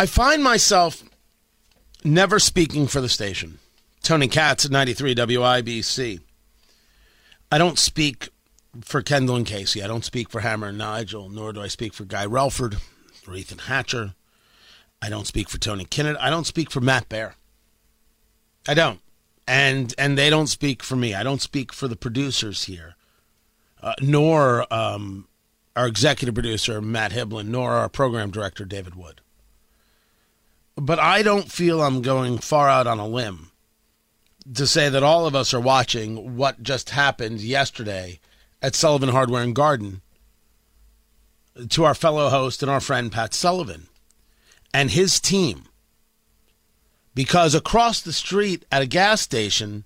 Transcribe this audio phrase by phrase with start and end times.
[0.00, 1.04] I find myself
[2.04, 3.58] never speaking for the station.
[4.02, 6.20] Tony Katz at 93 WIBC.
[7.52, 8.30] I don't speak
[8.80, 9.82] for Kendall and Casey.
[9.82, 12.80] I don't speak for Hammer and Nigel, nor do I speak for Guy Relford
[13.28, 14.14] or Ethan Hatcher.
[15.02, 16.16] I don't speak for Tony Kinnett.
[16.18, 17.34] I don't speak for Matt Bear.
[18.66, 19.00] I don't.
[19.46, 21.12] And and they don't speak for me.
[21.12, 22.96] I don't speak for the producers here,
[23.82, 25.28] uh, nor um,
[25.76, 29.20] our executive producer Matt Hiblin, nor our program director David Wood.
[30.80, 33.50] But I don't feel I'm going far out on a limb
[34.54, 38.18] to say that all of us are watching what just happened yesterday
[38.62, 40.00] at Sullivan Hardware and Garden
[41.68, 43.88] to our fellow host and our friend Pat Sullivan
[44.72, 45.64] and his team.
[47.14, 49.84] Because across the street at a gas station,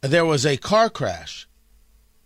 [0.00, 1.46] there was a car crash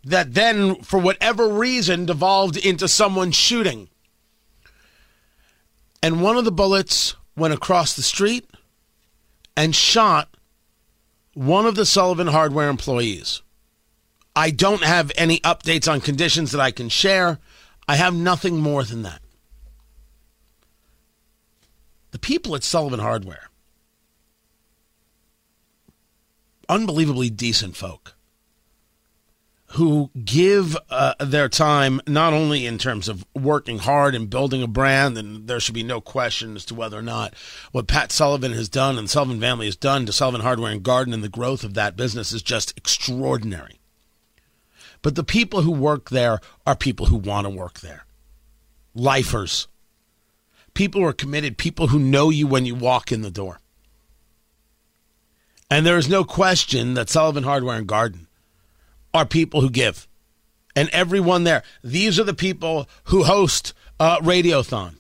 [0.05, 3.89] that then, for whatever reason, devolved into someone shooting.
[6.01, 8.49] And one of the bullets went across the street
[9.57, 10.37] and shot
[11.35, 13.43] one of the Sullivan Hardware employees.
[14.35, 17.39] I don't have any updates on conditions that I can share.
[17.89, 19.21] I have nothing more than that.
[22.13, 23.49] The people at Sullivan Hardware,
[26.69, 28.15] unbelievably decent folk
[29.73, 34.67] who give uh, their time not only in terms of working hard and building a
[34.67, 37.33] brand, and there should be no question as to whether or not
[37.73, 41.15] what Pat Sullivan has done and Sullivan family has done to Sullivan Hardware and Garden
[41.15, 43.81] and the growth of that business is just extraordinary.
[45.01, 48.05] But the people who work there are people who want to work there.
[48.95, 49.69] Lifers.
[50.75, 53.59] People who are committed, people who know you when you walk in the door.
[55.71, 58.29] And there is no question that Sullivan Hardware and Garden
[59.15, 60.09] are people who give.
[60.75, 64.95] And everyone there, these are the people who host uh, Radiothon.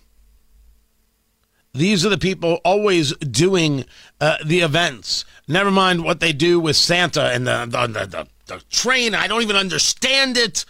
[1.74, 3.86] These are the people always doing
[4.20, 5.24] uh, the events.
[5.48, 9.14] Never mind what they do with Santa and the, the, the, the train.
[9.14, 10.66] I don't even understand it.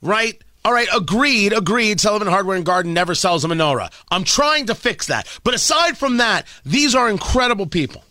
[0.00, 0.42] Right?
[0.64, 2.00] All right, agreed, agreed.
[2.00, 3.92] Sullivan Hardware and Garden never sells a menorah.
[4.10, 5.28] I'm trying to fix that.
[5.44, 8.04] But aside from that, these are incredible people.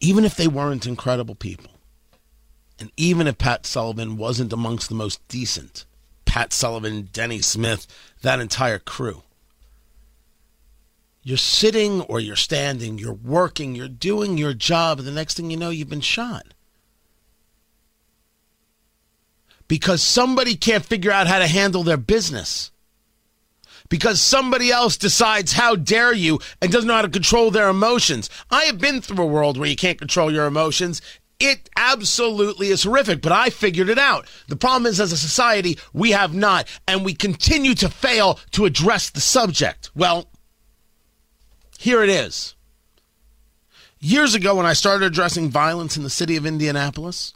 [0.00, 1.70] Even if they weren't incredible people,
[2.78, 5.84] and even if Pat Sullivan wasn't amongst the most decent,
[6.24, 7.86] Pat Sullivan, Denny Smith,
[8.22, 9.22] that entire crew,
[11.22, 15.50] you're sitting or you're standing, you're working, you're doing your job, and the next thing
[15.50, 16.46] you know, you've been shot
[19.68, 22.70] because somebody can't figure out how to handle their business.
[23.88, 28.28] Because somebody else decides, how dare you, and doesn't know how to control their emotions.
[28.50, 31.00] I have been through a world where you can't control your emotions.
[31.38, 34.26] It absolutely is horrific, but I figured it out.
[34.48, 38.64] The problem is, as a society, we have not, and we continue to fail to
[38.64, 39.90] address the subject.
[39.94, 40.28] Well,
[41.78, 42.54] here it is.
[43.98, 47.34] Years ago, when I started addressing violence in the city of Indianapolis,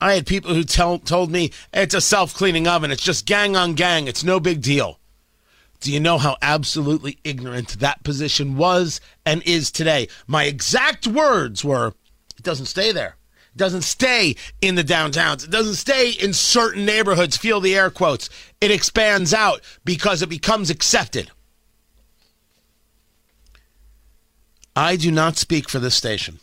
[0.00, 2.90] I had people who tell, told me it's a self cleaning oven.
[2.90, 4.08] It's just gang on gang.
[4.08, 4.98] It's no big deal.
[5.80, 10.08] Do you know how absolutely ignorant that position was and is today?
[10.26, 11.94] My exact words were
[12.38, 13.16] it doesn't stay there.
[13.54, 15.44] It doesn't stay in the downtowns.
[15.44, 17.36] It doesn't stay in certain neighborhoods.
[17.36, 18.30] Feel the air quotes.
[18.60, 21.30] It expands out because it becomes accepted.
[24.76, 26.38] I do not speak for this station.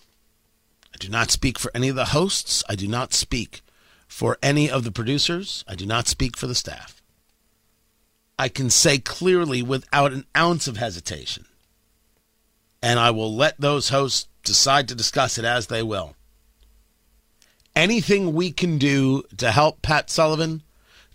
[0.94, 2.64] I do not speak for any of the hosts.
[2.68, 3.62] I do not speak
[4.08, 5.64] for any of the producers.
[5.68, 7.02] I do not speak for the staff.
[8.38, 11.46] I can say clearly without an ounce of hesitation,
[12.82, 16.16] and I will let those hosts decide to discuss it as they will.
[17.76, 20.64] Anything we can do to help Pat Sullivan,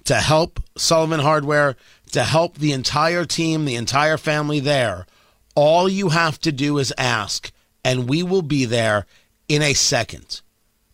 [0.04, 1.76] to help Sullivan Hardware,
[2.12, 5.06] to help the entire team, the entire family there,
[5.54, 7.50] all you have to do is ask,
[7.84, 9.06] and we will be there
[9.48, 10.42] in a second.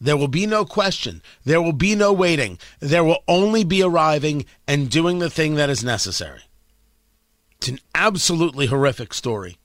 [0.00, 1.23] There will be no question.
[1.44, 2.59] There will be no waiting.
[2.81, 6.43] There will only be arriving and doing the thing that is necessary.
[7.59, 9.56] It's an absolutely horrific story.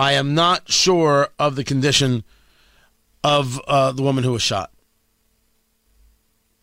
[0.00, 2.24] I am not sure of the condition
[3.22, 4.70] of uh, the woman who was shot.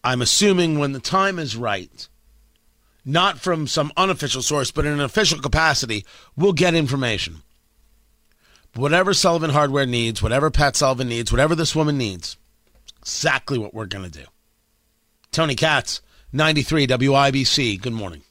[0.03, 2.09] I'm assuming when the time is right,
[3.05, 6.03] not from some unofficial source, but in an official capacity,
[6.35, 7.43] we'll get information.
[8.73, 12.37] Whatever Sullivan Hardware needs, whatever Pat Sullivan needs, whatever this woman needs,
[12.97, 14.25] exactly what we're going to do.
[15.31, 16.01] Tony Katz,
[16.33, 17.79] 93 WIBC.
[17.79, 18.23] Good morning.